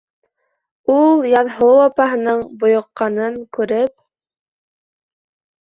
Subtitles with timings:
[0.93, 3.97] Ул, Яҙһылыу апаһының бойоҡҡанын күреп: